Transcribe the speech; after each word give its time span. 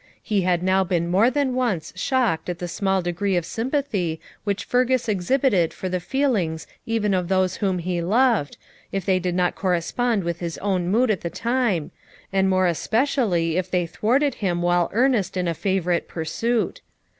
He 0.23 0.41
had 0.41 0.63
now 0.63 0.83
been 0.83 1.11
more 1.11 1.29
than 1.29 1.53
once 1.53 1.93
shocked 1.95 2.49
at 2.49 2.57
the 2.57 2.67
small 2.67 3.03
degree 3.03 3.35
of 3.35 3.45
sympathy 3.45 4.19
which 4.43 4.63
Fergus 4.65 5.07
exhibited 5.07 5.75
for 5.75 5.89
the 5.89 5.99
feelings 5.99 6.65
even 6.87 7.13
of 7.13 7.27
those 7.27 7.57
whom 7.57 7.77
he 7.77 8.01
loved, 8.01 8.57
if 8.91 9.05
they 9.05 9.19
did 9.19 9.35
not 9.35 9.53
correspond 9.53 10.23
with 10.23 10.39
his 10.39 10.57
own 10.57 10.87
mood 10.87 11.11
at 11.11 11.21
the 11.21 11.29
time, 11.29 11.91
and 12.33 12.49
more 12.49 12.65
especially 12.65 13.57
if 13.57 13.69
they 13.69 13.85
thwarted 13.85 14.33
him 14.41 14.63
while 14.63 14.89
earnest 14.91 15.37
in 15.37 15.47
a 15.47 15.53
favourite 15.53 16.07
pursuit. 16.07 16.81